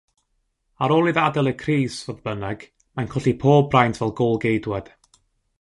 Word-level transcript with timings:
Ar 0.83 0.93
ôl 0.95 1.09
iddo 1.11 1.21
adael 1.23 1.51
y 1.51 1.53
cris, 1.63 1.97
fodd 2.07 2.23
bynnag, 2.29 2.65
mae'n 2.95 3.13
colli 3.15 3.37
pob 3.45 3.71
braint 3.77 4.01
fel 4.01 4.19
gôl-geidwad. 4.23 4.91